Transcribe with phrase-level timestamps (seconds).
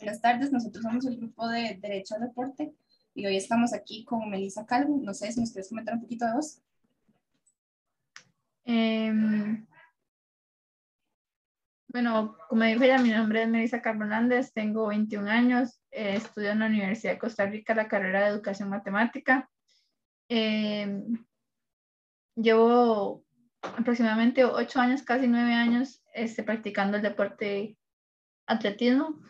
[0.00, 2.72] Buenas tardes, nosotros somos el grupo de Derecho al Deporte
[3.14, 4.98] y hoy estamos aquí con Melissa Calvo.
[5.02, 6.62] No sé si nos quieres comentar un poquito de vos.
[8.64, 9.66] Em,
[11.88, 16.52] bueno, como dijo ya, mi nombre es Melissa Calvo Hernández, tengo 21 años, eh, estudio
[16.52, 19.50] en la Universidad de Costa Rica la carrera de Educación Matemática.
[20.30, 21.26] Em,
[22.36, 23.22] llevo
[23.60, 27.76] aproximadamente 8 años, casi 9 años, este, practicando el deporte
[28.46, 29.20] atletismo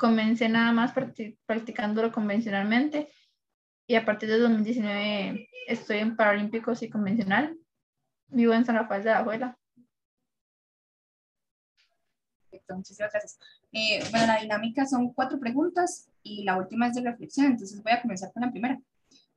[0.00, 0.94] comencé nada más
[1.44, 3.12] practicándolo convencionalmente
[3.86, 7.54] y a partir de 2019 estoy en Paralímpicos y convencional.
[8.28, 9.58] Vivo en San Rafael de la Juela.
[12.44, 13.38] Perfecto, muchísimas gracias.
[13.72, 17.92] Eh, bueno, la dinámica son cuatro preguntas y la última es de reflexión, entonces voy
[17.92, 18.80] a comenzar con la primera.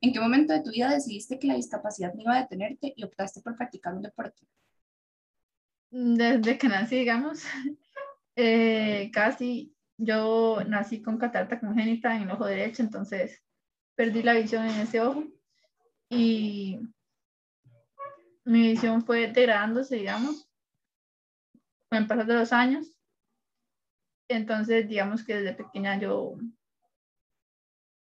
[0.00, 3.04] ¿En qué momento de tu vida decidiste que la discapacidad no iba a detenerte y
[3.04, 4.46] optaste por practicar un deporte?
[5.90, 7.42] Desde que nací, digamos,
[8.36, 13.42] eh, casi yo nací con catarata congénita en el ojo derecho, entonces
[13.94, 15.24] perdí la visión en ese ojo
[16.10, 16.80] y
[18.44, 20.48] mi visión fue degradándose, digamos,
[21.88, 22.86] con el pasar de los años.
[24.28, 26.36] Entonces, digamos que desde pequeña yo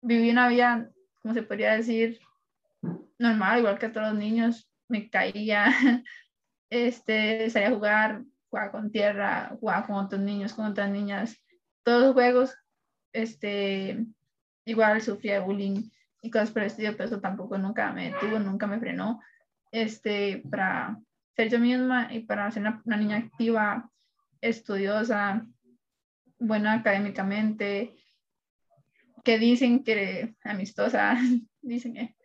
[0.00, 2.20] viví una vida, como se podría decir,
[3.18, 4.68] normal, igual que todos los niños.
[4.88, 5.66] Me caía,
[6.70, 11.41] este, salía a jugar, jugaba con tierra, jugaba con otros niños, con otras niñas
[11.82, 12.54] todos los juegos,
[13.12, 14.06] este,
[14.64, 18.66] igual sufría bullying y cosas por el estilo, pero eso tampoco nunca me detuvo, nunca
[18.66, 19.20] me frenó,
[19.72, 20.98] este, para
[21.34, 23.90] ser yo misma y para ser una, niña activa,
[24.40, 25.46] estudiosa,
[26.38, 27.96] buena académicamente,
[29.24, 31.16] que dicen que amistosa,
[31.62, 32.16] dicen que,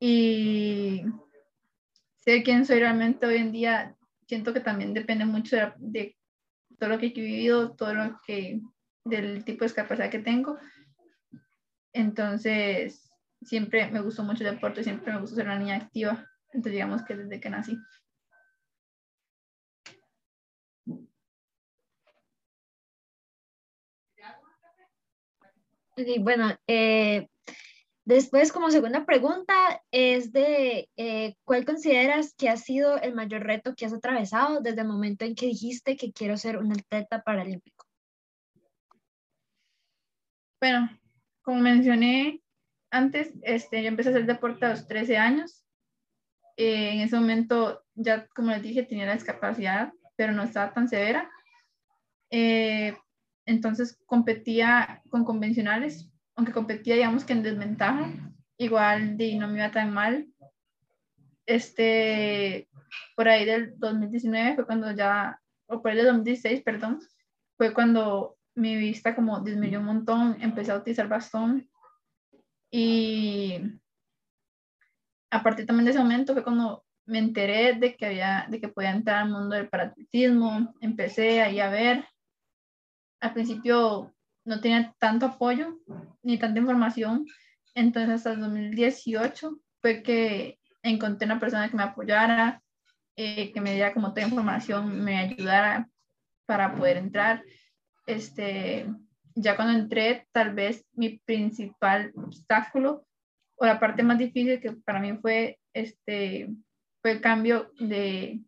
[0.00, 1.04] y
[2.16, 3.96] sé quién soy realmente hoy en día,
[4.26, 6.16] siento que también depende mucho de, de
[6.78, 8.60] todo lo que he vivido, todo lo que
[9.04, 10.58] del tipo de discapacidad que tengo.
[11.92, 13.10] Entonces,
[13.42, 16.26] siempre me gustó mucho el deporte, siempre me gustó ser una niña activa.
[16.46, 17.78] Entonces, digamos que desde que nací.
[25.96, 27.28] Y bueno, eh,
[28.04, 33.74] después como segunda pregunta es de eh, cuál consideras que ha sido el mayor reto
[33.76, 37.81] que has atravesado desde el momento en que dijiste que quiero ser un atleta paralímpico.
[40.62, 40.88] Bueno,
[41.42, 42.40] como mencioné
[42.92, 45.66] antes, este, yo empecé a hacer deporte a los 13 años.
[46.56, 50.86] Eh, en ese momento ya, como les dije, tenía la discapacidad, pero no estaba tan
[50.86, 51.28] severa.
[52.30, 52.96] Eh,
[53.44, 58.12] entonces competía con convencionales, aunque competía, digamos que en desventaja,
[58.56, 60.28] igual de, no me iba tan mal.
[61.44, 62.68] Este,
[63.16, 67.00] por ahí del 2019 fue cuando ya, o por ahí del 2016, perdón,
[67.56, 71.68] fue cuando mi vista como disminuyó un montón, empecé a utilizar bastón
[72.70, 73.60] y
[75.30, 78.68] a partir también de ese momento fue cuando me enteré de que había, de que
[78.68, 82.06] podía entrar al mundo del paratletismo, empecé ahí a ver,
[83.20, 84.14] al principio
[84.44, 85.78] no tenía tanto apoyo
[86.22, 87.26] ni tanta información,
[87.74, 92.62] entonces hasta el 2018 fue que encontré una persona que me apoyara,
[93.16, 95.88] eh, que me diera como toda información, me ayudara
[96.46, 97.42] para poder entrar
[98.06, 98.86] este,
[99.34, 103.06] ya cuando entré, tal vez mi principal obstáculo
[103.56, 106.48] o la parte más difícil que para mí fue, este,
[107.00, 108.40] fue el cambio de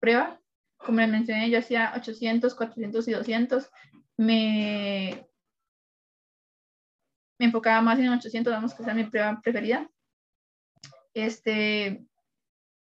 [0.00, 0.40] prueba.
[0.78, 3.70] Como les mencioné, yo hacía 800, 400 y 200.
[4.16, 5.26] Me,
[7.38, 9.88] me enfocaba más en 800, vamos que sea mi prueba preferida.
[11.14, 12.04] Este,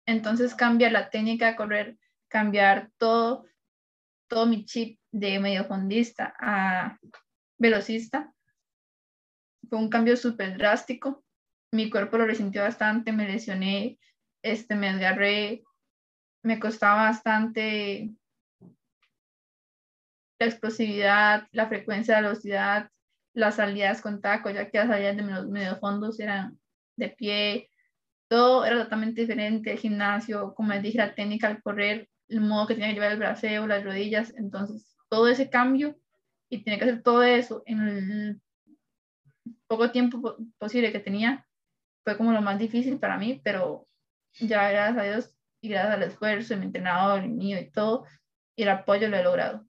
[0.07, 1.99] entonces cambia la técnica de correr,
[2.29, 3.45] cambiar todo,
[4.33, 6.99] todo mi chip de mediofondista a
[7.59, 8.33] velocista.
[9.69, 11.23] Fue un cambio súper drástico.
[11.71, 13.99] Mi cuerpo lo resintió bastante, me lesioné,
[14.43, 15.65] este, me desgarré,
[16.43, 18.11] me costaba bastante
[20.39, 22.91] la explosividad, la frecuencia de velocidad,
[23.35, 26.59] las salidas con taco, ya que las salidas de los mediofondos eran
[26.97, 27.71] de pie,
[28.29, 32.67] todo era totalmente diferente, el gimnasio, como les dije, la técnica al correr, el modo
[32.67, 35.97] que tenía que llevar el braceo, las rodillas, entonces todo ese cambio
[36.49, 38.41] y tenía que hacer todo eso en el
[39.67, 41.47] poco tiempo posible que tenía,
[42.05, 43.87] fue como lo más difícil para mí, pero
[44.41, 48.07] ya gracias a Dios y gracias al esfuerzo de mi entrenador, el mío y todo,
[48.57, 49.65] y el apoyo lo he logrado.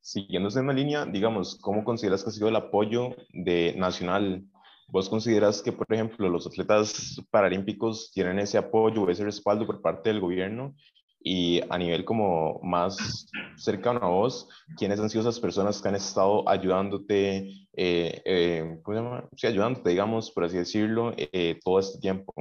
[0.00, 4.44] Siguiéndose en la línea, digamos, ¿cómo consideras que ha sido el apoyo de nacional?
[4.92, 10.10] ¿Vos consideras que, por ejemplo, los atletas paralímpicos tienen ese apoyo, ese respaldo por parte
[10.10, 10.74] del gobierno
[11.22, 13.26] Y a nivel como más
[13.56, 18.96] cercano a vos, ¿quiénes han sido esas personas que han estado ayudándote, eh, eh, ¿cómo
[18.96, 19.28] se llama?
[19.36, 22.32] Sí, ayudándote, digamos, por así decirlo, eh, todo este tiempo?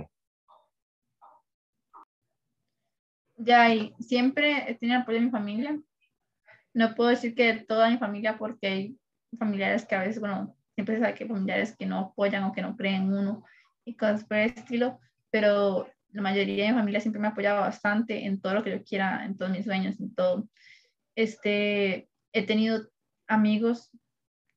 [3.38, 5.80] Ya, y siempre he tenido apoyo de mi familia.
[6.74, 9.00] No puedo decir que toda mi familia, porque hay
[9.38, 12.78] familiares que a veces, bueno, siempre sabe que familiares que no apoyan o que no
[12.78, 13.44] creen en uno
[13.84, 14.98] y cosas por el estilo,
[15.30, 18.72] pero la mayoría de mi familia siempre me ha apoyado bastante en todo lo que
[18.72, 20.48] yo quiera, en todos mis sueños, en todo.
[21.16, 22.90] Este, he tenido
[23.28, 23.92] amigos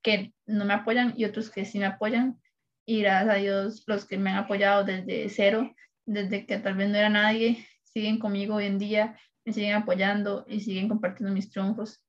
[0.01, 2.41] que no me apoyan y otros que sí me apoyan.
[2.87, 5.75] Y gracias a Dios, los que me han apoyado desde cero,
[6.07, 10.45] desde que tal vez no era nadie, siguen conmigo hoy en día, me siguen apoyando
[10.49, 12.01] y siguen compartiendo mis triunfos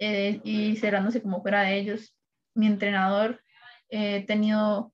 [0.00, 2.16] eh, y cerrándose como fuera de ellos.
[2.54, 3.42] Mi entrenador,
[3.88, 4.92] eh, he tenido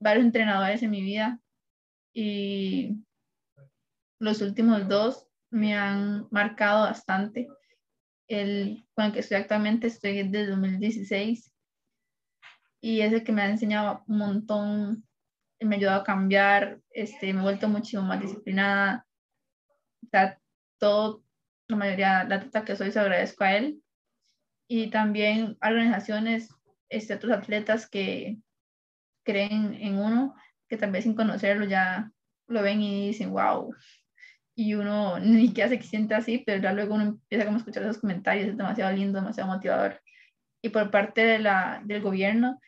[0.00, 1.40] varios entrenadores en mi vida
[2.12, 3.04] y
[4.18, 7.48] los últimos dos me han marcado bastante.
[8.28, 11.52] El con el que estoy actualmente estoy desde 2016
[12.80, 15.04] y es el que me ha enseñado un montón,
[15.60, 19.06] me ha ayudado a cambiar, este, me he vuelto muchísimo más disciplinada.
[20.10, 20.40] Sea,
[20.78, 21.24] todo,
[21.68, 23.82] la mayoría, la trata que soy, se agradezco a él.
[24.68, 26.54] Y también organizaciones,
[26.88, 28.38] este, otros atletas que
[29.24, 30.34] creen en uno
[30.68, 32.10] que vez sin conocerlo ya
[32.48, 33.74] lo ven y dicen, wow.
[34.54, 37.82] Y uno ni siquiera se siente así, pero ya luego uno empieza como a escuchar
[37.84, 40.00] esos comentarios, es demasiado lindo, demasiado motivador.
[40.62, 42.60] Y por parte de la, del gobierno,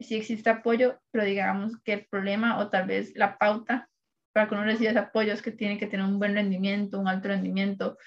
[0.00, 3.88] sí existe apoyo, pero digamos que el problema o tal vez la pauta
[4.32, 7.08] para que uno reciba ese apoyo es que tiene que tener un buen rendimiento, un
[7.08, 7.98] alto rendimiento,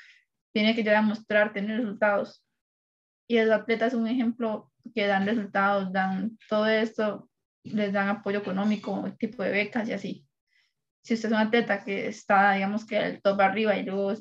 [0.54, 2.44] tiene que ya demostrar tener resultados.
[3.32, 7.30] Y los atletas es un ejemplo que dan resultados, dan todo esto,
[7.64, 10.28] les dan apoyo económico, tipo de becas y así.
[11.02, 14.16] Si usted es un atleta que está, digamos que el top arriba y luego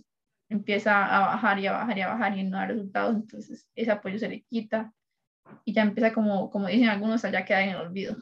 [0.48, 3.90] empieza a bajar y a bajar y a bajar y no da resultados, entonces ese
[3.90, 4.92] apoyo se le quita
[5.64, 8.16] y ya empieza como, como dicen algunos, allá queda en el olvido.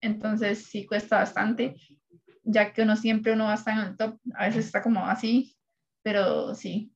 [0.00, 1.76] Entonces sí cuesta bastante,
[2.42, 5.06] ya que uno siempre uno va a estar en el top, a veces está como
[5.06, 5.56] así,
[6.02, 6.92] pero sí,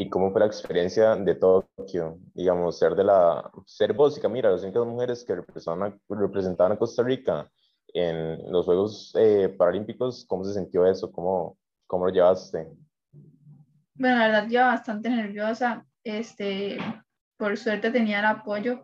[0.00, 2.18] ¿Y cómo fue la experiencia de Tokio?
[2.32, 6.78] Digamos, ser de la, ser vos y Camila, las únicas mujeres que representaban, representaban a
[6.78, 7.50] Costa Rica
[7.88, 11.12] en los Juegos eh, Paralímpicos, ¿cómo se sintió eso?
[11.12, 12.66] ¿Cómo, cómo lo llevaste?
[13.92, 15.84] Bueno, la verdad, yo bastante nerviosa.
[16.02, 16.78] Este,
[17.36, 18.80] por suerte tenía el apoyo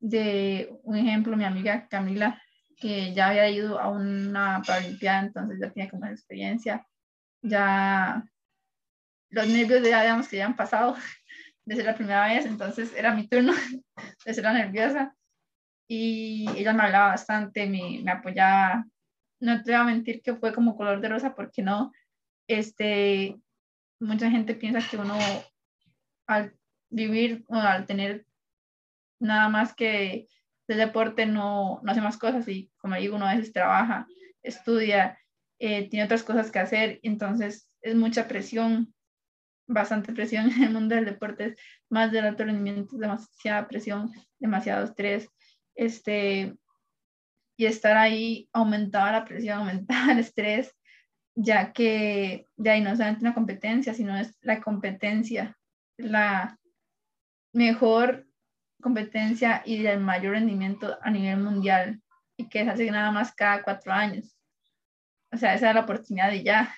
[0.00, 2.42] de, un ejemplo, mi amiga Camila,
[2.80, 6.84] que ya había ido a una Paralimpiada, entonces ya tenía como experiencia.
[7.42, 8.28] Ya
[9.30, 10.96] los nervios ya digamos que ya han pasado
[11.64, 13.52] desde la primera vez, entonces era mi turno
[14.24, 15.14] ser la nerviosa
[15.88, 18.84] y ella me hablaba bastante, me, me apoyaba.
[19.40, 21.92] No te voy a mentir que fue como color de rosa porque no,
[22.48, 23.36] este,
[24.00, 25.16] mucha gente piensa que uno
[26.26, 26.56] al
[26.90, 28.26] vivir o al tener
[29.20, 30.28] nada más que
[30.68, 34.06] el deporte no, no hace más cosas y como digo, uno a veces trabaja,
[34.42, 35.18] estudia,
[35.58, 38.94] eh, tiene otras cosas que hacer, entonces es mucha presión
[39.66, 41.56] bastante presión en el mundo del deporte,
[41.90, 45.28] más del alto rendimiento, demasiada presión, demasiado estrés,
[45.74, 46.54] este,
[47.56, 50.74] y estar ahí aumentaba la presión, aumentaba el estrés,
[51.34, 55.56] ya que de ahí no solamente una competencia, sino es la competencia,
[55.98, 56.58] la
[57.52, 58.26] mejor
[58.80, 62.00] competencia y del mayor rendimiento a nivel mundial,
[62.38, 64.36] y que es hace nada más cada cuatro años.
[65.32, 66.74] O sea, esa es la oportunidad de ya.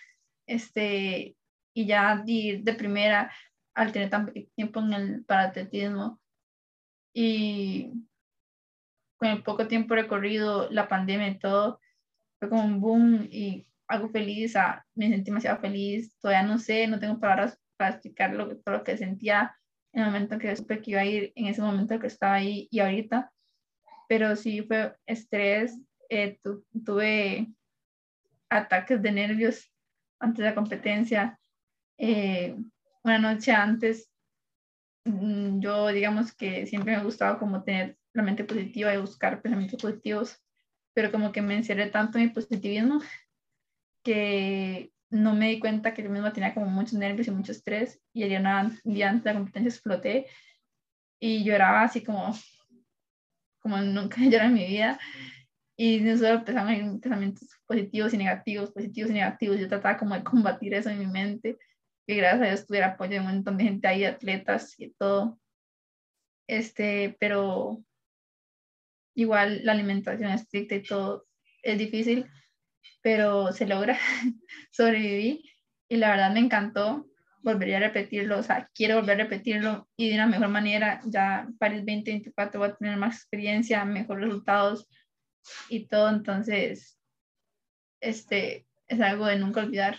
[0.47, 1.37] Este,
[1.75, 3.33] y ya ir de primera
[3.75, 6.21] al tener tan tiempo en el paratletismo
[7.15, 7.93] y
[9.17, 11.81] con el poco tiempo recorrido, la pandemia y todo,
[12.39, 14.55] fue como un boom y algo feliz,
[14.95, 18.85] me sentí demasiado feliz, todavía no sé, no tengo palabras para explicar lo, todo lo
[18.85, 19.57] que sentía
[19.93, 22.69] en el momento que supe que iba a ir, en ese momento que estaba ahí
[22.71, 23.33] y ahorita,
[24.09, 25.79] pero sí fue estrés,
[26.11, 26.39] eh,
[26.85, 27.49] tuve
[28.49, 29.73] ataques de nervios
[30.21, 31.39] antes de la competencia,
[31.99, 32.57] eh,
[33.03, 34.11] una noche antes,
[35.05, 39.43] mm, yo digamos que siempre me ha gustado como tener la mente positiva y buscar
[39.43, 40.41] pensamientos positivos,
[40.95, 43.01] pero como que me encerré tanto en mi positivismo
[44.03, 48.01] que no me di cuenta que yo misma tenía como muchos nervios y mucho estrés
[48.13, 48.29] y el
[48.85, 50.27] día antes de la competencia exploté
[51.21, 52.35] y lloraba así como,
[53.61, 54.99] como nunca llorado en mi vida
[55.77, 60.25] y no solo empezaban pensamientos positivos y negativos, positivos y negativos, yo trataba como de
[60.25, 61.59] combatir eso en mi mente
[62.09, 65.39] que gracias a Dios tuviera apoyo de un montón de gente ahí, atletas y todo.
[66.49, 67.85] Este, pero
[69.15, 71.27] igual la alimentación estricta y todo
[71.63, 72.25] es difícil,
[73.03, 73.99] pero se logra,
[74.73, 75.45] sobreviví
[75.87, 77.11] y la verdad me encantó,
[77.43, 81.47] volvería a repetirlo, o sea, quiero volver a repetirlo y de una mejor manera, ya
[81.59, 84.89] París 2024 va a tener más experiencia, mejores resultados
[85.69, 86.99] y todo, entonces,
[88.01, 89.99] este es algo de nunca olvidar.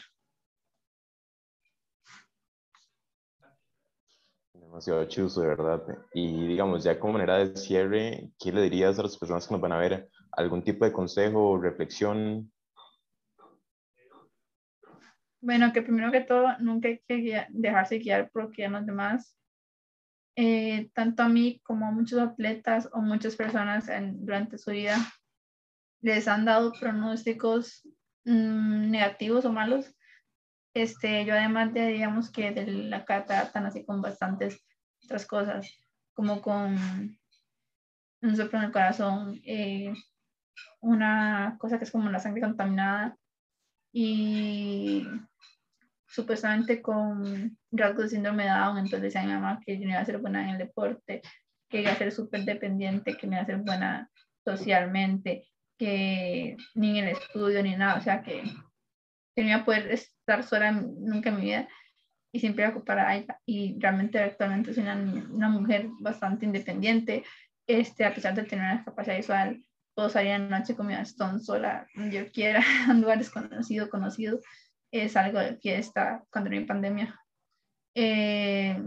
[4.69, 5.83] Demasiado chuso, de verdad.
[6.13, 9.61] Y digamos, ya como manera de cierre, ¿qué le dirías a las personas que nos
[9.61, 10.07] van a ver?
[10.33, 12.51] ¿Algún tipo de consejo o reflexión?
[15.41, 19.35] Bueno, que primero que todo, nunca hay que dejarse guiar por lo que los demás.
[20.35, 24.97] Eh, tanto a mí como a muchos atletas o muchas personas en, durante su vida
[26.01, 27.89] les han dado pronósticos
[28.23, 29.91] mm, negativos o malos
[30.81, 34.61] este, yo además de, digamos que de la tan así con bastantes
[35.03, 35.67] otras cosas,
[36.13, 36.77] como con
[38.21, 39.93] un soplo en el corazón, eh,
[40.81, 43.17] una cosa que es como la sangre contaminada
[43.91, 45.05] y
[46.07, 49.99] supuestamente con rasgos de síndrome de Down, entonces decía mi mamá que yo no iba
[49.99, 51.21] a ser buena en el deporte,
[51.69, 54.09] que iba a ser súper dependiente, que no iba a ser buena
[54.43, 58.43] socialmente, que ni en el estudio ni nada, o sea que
[59.39, 61.69] que no iba a poder estar sola nunca en mi vida
[62.33, 63.39] y siempre iba a ella.
[63.45, 67.23] Y realmente actualmente soy una, una, mujer bastante independiente,
[67.65, 69.63] este, a pesar de tener una capacidad visual,
[69.95, 74.41] puedo salir en la noche con mi bastón sola, yo quiera, a lugares conocidos, conocido,
[74.91, 77.17] es algo de fiesta cuando no hay pandemia.
[77.95, 78.77] Eh,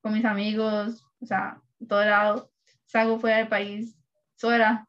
[0.00, 2.50] con mis amigos, o sea, todo lado,
[2.86, 3.96] salgo fuera del país
[4.34, 4.88] sola,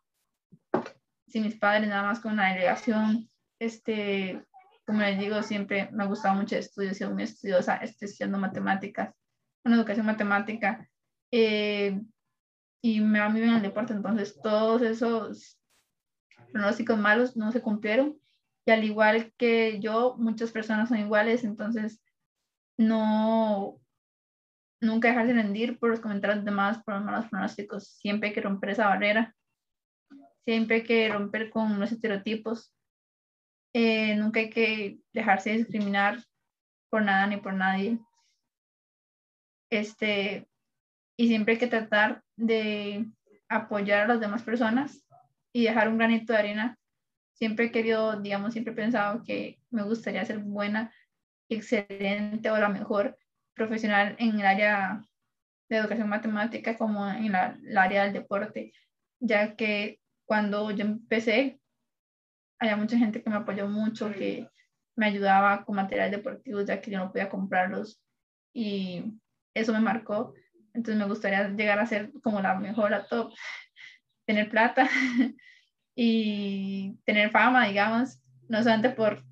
[1.28, 4.44] sin mis padres, nada más con una delegación, este,
[4.86, 8.38] como les digo, siempre me ha gustado mucho el estudio, he sido muy estudiosa, estudiando
[8.38, 9.14] matemáticas,
[9.64, 10.90] una educación matemática,
[11.32, 12.02] eh,
[12.82, 15.60] y me va muy bien el deporte, entonces todos esos
[16.52, 18.20] pronósticos malos no se cumplieron,
[18.66, 22.02] y al igual que yo, muchas personas son iguales, entonces
[22.78, 23.80] no,
[24.82, 28.72] nunca dejarse rendir por los comentarios demás, por los malos pronósticos, siempre hay que romper
[28.72, 29.36] esa barrera,
[30.44, 32.74] siempre hay que romper con los estereotipos,
[33.74, 36.24] eh, nunca hay que dejarse discriminar
[36.90, 38.00] por nada ni por nadie.
[39.70, 40.48] Este,
[41.18, 43.06] y siempre hay que tratar de
[43.48, 45.06] apoyar a las demás personas
[45.54, 46.78] y dejar un granito de arena.
[47.34, 50.94] Siempre he querido, digamos, siempre he pensado que me gustaría ser buena,
[51.50, 53.18] excelente o la mejor
[53.54, 55.02] profesional en el área
[55.70, 58.74] de educación matemática como en el área del deporte,
[59.20, 61.61] ya que cuando yo empecé
[62.62, 64.48] había mucha gente que me apoyó mucho, que
[64.96, 68.00] me ayudaba con material deportivo, ya que yo no podía comprarlos.
[68.54, 69.04] Y
[69.56, 70.36] eso me marcó.
[70.74, 73.34] Entonces me gustaría llegar a ser como la mejor a top,
[74.28, 74.88] tener plata
[75.96, 79.24] y tener fama, digamos, no solamente por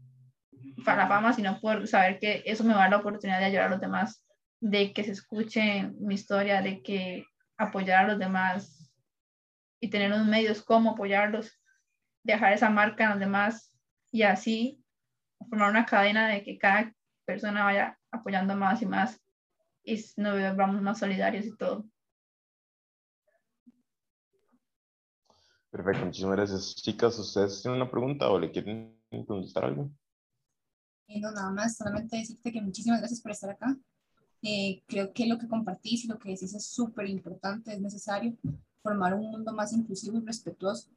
[0.86, 3.67] la fama, sino por saber que eso me va a dar la oportunidad de ayudar
[3.67, 4.25] a los demás,
[4.59, 7.25] de que se escuche mi historia, de que
[7.59, 8.91] apoyar a los demás
[9.79, 11.58] y tener unos medios como apoyarlos
[12.23, 13.75] dejar esa marca en los demás
[14.11, 14.83] y así
[15.49, 16.93] formar una cadena de que cada
[17.25, 19.21] persona vaya apoyando más y más
[19.83, 21.85] y nos vamos más solidarios y todo.
[25.71, 26.75] Perfecto, muchísimas gracias.
[26.75, 29.91] Chicas, ¿ustedes tienen una pregunta o le quieren contestar algo?
[31.07, 33.77] Eh, no, nada más, solamente decirte que muchísimas gracias por estar acá.
[34.41, 38.35] Eh, creo que lo que compartís y lo que decís es súper importante, es necesario
[38.81, 40.89] formar un mundo más inclusivo y respetuoso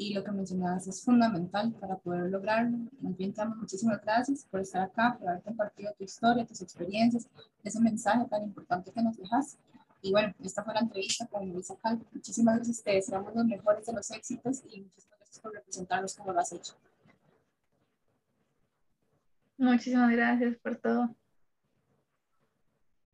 [0.00, 2.78] y lo que mencionabas es fundamental para poder lograrlo.
[3.02, 7.28] También te muchísimas gracias por estar acá, por haber compartido tu historia, tus experiencias,
[7.64, 9.58] ese mensaje tan importante que nos dejas.
[10.00, 12.00] Y bueno, esta fue la entrevista con Luisa Cal.
[12.12, 16.32] Muchísimas gracias, te deseamos los mejores de los éxitos y muchísimas gracias por representarnos como
[16.32, 16.74] lo has hecho.
[19.56, 21.16] Muchísimas gracias por todo.